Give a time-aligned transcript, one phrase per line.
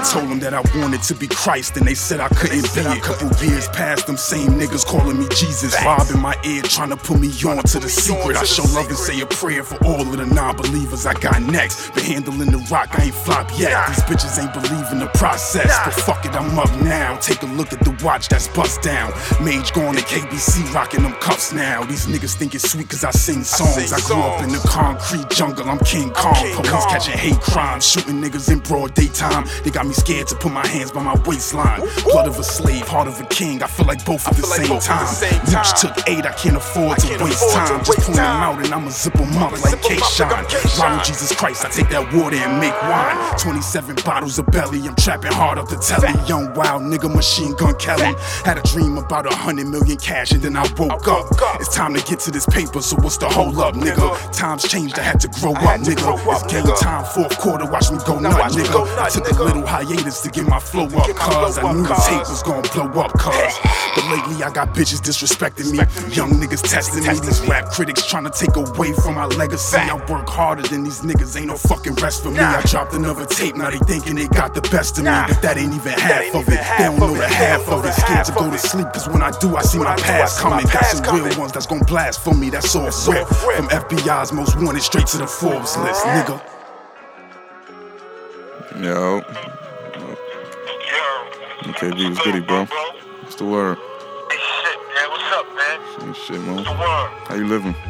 [0.00, 2.80] I told them that I wanted to be Christ, and they said I couldn't be
[2.80, 3.02] it.
[3.02, 5.76] Couple years past, them same niggas calling me Jesus.
[6.10, 8.38] In my ear, trying to put me on to the secret.
[8.38, 11.42] I show love and say a prayer for all of the non believers I got
[11.42, 11.90] next.
[11.90, 13.76] Been handling the rock, I ain't flop yet.
[13.88, 15.68] These bitches ain't believing the process.
[15.84, 17.18] But fuck it, I'm up now.
[17.18, 19.12] Take a look at the watch that's bust down.
[19.44, 21.84] Mage going to KBC, rocking them cuffs now.
[21.84, 23.92] These niggas think it's sweet cause I sing songs.
[23.92, 26.32] I grew up in the concrete jungle, I'm King Kong.
[26.54, 29.44] Police catching hate crimes, shooting niggas in broad daytime.
[29.62, 31.80] They got me scared to put my hands by my waistline.
[32.04, 33.62] Blood of a slave, heart of a king.
[33.62, 35.10] I feel like both at the same time.
[35.50, 37.84] Mooch took eight, I can't afford to waste time.
[37.84, 40.46] Just pull them out and I'ma zip them up like K Shine.
[40.78, 43.18] Rhyme Jesus Christ, I take that water and make wine.
[43.38, 46.14] 27 bottles of belly, I'm trapping hard up the telly.
[46.28, 48.14] Young wild nigga, machine gun Kelly.
[48.44, 51.26] Had a dream about a hundred million cash and then I woke up.
[51.58, 54.32] It's time to get to this paper, so what's the hold up, nigga?
[54.32, 56.14] Times changed, I had to grow up, nigga.
[56.30, 58.86] It's game time, fourth quarter, watch me go nut, nigga.
[58.98, 62.28] I took a little hiatus to get my flow up, cuz I knew this tape
[62.28, 63.54] was gonna blow up, cuz.
[63.94, 65.78] But lately I got bitches disrespecting me.
[66.14, 67.18] Young niggas testing me.
[67.20, 69.76] These rap critics trying to take away from my legacy.
[69.76, 72.38] I work harder than these niggas, ain't no fucking rest for me.
[72.38, 75.10] I dropped another tape, now they thinking they got the best of me.
[75.10, 76.60] But that ain't even half of it.
[76.78, 77.92] They don't know the half of it.
[77.92, 80.66] Scared to go to sleep, cause when I do, I see my past coming.
[80.66, 83.26] Got some real ones that's gonna blast for me, that's all rip.
[83.28, 86.40] From FBI's most wanted straight to the Forbes list, nigga.
[88.80, 89.59] Yo.
[91.70, 92.64] Okay, B, what's goody, bro?
[93.22, 93.78] What's the word?
[93.78, 95.06] Hey, shit, man.
[95.14, 95.78] What's up, man?
[96.00, 96.56] Same shit, man.
[96.56, 97.08] What's the word?
[97.30, 97.74] How you living?
[97.74, 97.86] Shit,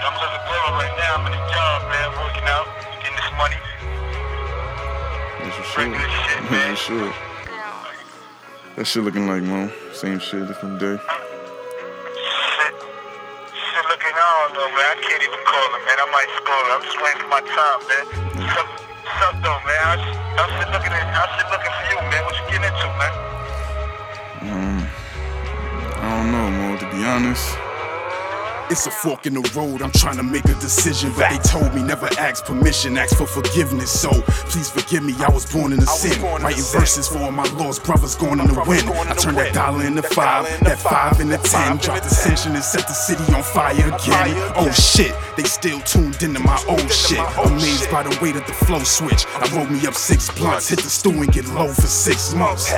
[0.00, 1.20] I'm living good right now.
[1.20, 2.08] I'm in a job, man.
[2.24, 2.64] Working out,
[3.04, 3.60] getting this money.
[5.44, 5.92] That's your shit.
[5.92, 6.72] Regular shit, That's man.
[6.72, 7.12] your shit.
[8.76, 9.68] That shit looking like, man.
[9.92, 10.96] Same shit, different day.
[10.96, 12.74] Shit.
[13.52, 14.88] Shit looking on, though, man.
[14.88, 16.00] I can't even call him, man.
[16.00, 16.64] I might score.
[16.64, 18.04] I'm just waiting for my time, man.
[18.40, 20.00] What's up, what's up though, man?
[20.34, 21.28] How's shit looking, at, how's
[22.64, 23.12] into, man?
[24.40, 24.88] Um,
[25.96, 26.78] I don't know, man.
[26.78, 27.56] To be honest,
[28.70, 31.12] It's a fork in the road, I'm trying to make a decision.
[31.16, 33.90] But they told me never ask permission, ask for forgiveness.
[33.90, 34.10] So
[34.48, 36.20] please forgive me, I was born in a sin.
[36.22, 38.88] Writing verses for all my lost brothers going in the wind.
[38.88, 41.76] I turned that dollar into five, that five into ten.
[41.76, 44.34] Dropped ascension and set the city on fire again.
[44.56, 47.20] Oh shit, they still tuned into my old shit.
[47.44, 49.26] Amazed by the way that the flow switch.
[49.26, 52.72] I rolled me up six blunts, hit the stool and get low for six months.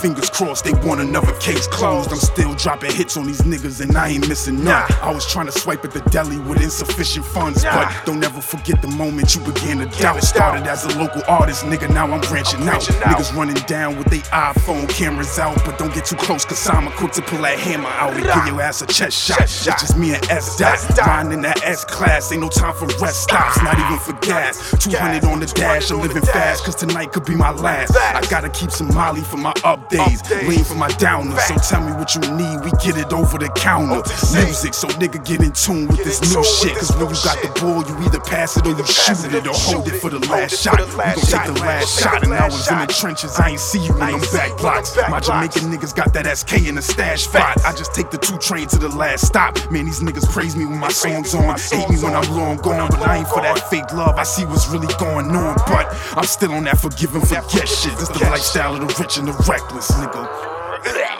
[0.00, 2.10] Fingers crossed, they want another case closed.
[2.12, 4.88] I'm still dropping hits on these niggas and I ain't missing none.
[5.02, 8.80] I was trying to swipe at the deli with insufficient funds, but don't ever forget
[8.82, 10.22] the moment you began to doubt.
[10.22, 12.82] Started as a local artist, nigga, now I'm branching out.
[12.82, 16.86] Niggas running down with their iPhone cameras out, but don't get too close, cause I'm
[16.86, 19.42] a quick to pull that hammer out and give your ass a chest shot.
[19.42, 22.86] It's just me and S dot, riding in that S class, ain't no time for
[23.00, 24.70] rest stops, not even for gas.
[24.82, 27.96] 200 on the dash, I'm living fast, cause tonight could be my last.
[27.96, 31.40] I gotta keep some Molly for my up days, lean for my downers.
[31.40, 34.02] So tell me what you need, we get it over the counter.
[34.34, 36.76] Music, so nigga get in tune with this new shit.
[36.76, 39.54] Cause when you got the ball, you either pass it or you shoot it or
[39.54, 40.78] hold it for the last shot.
[40.80, 43.80] We gon' take the last shot, and I was in the trenches, I ain't see
[43.84, 44.96] you in them back blocks.
[45.08, 47.64] My Jamaican niggas got that SK in the stash spot.
[47.64, 49.54] I just take the two train to the last stop.
[49.70, 52.88] Man, these niggas praise me when my songs on, hate me when I'm long gone,
[52.90, 54.16] but I ain't for that fake love.
[54.16, 57.96] I see what's really going on, but I'm still on that forgive and forget shit.
[57.98, 61.11] This the lifestyle of the rich and the reckless, nigga.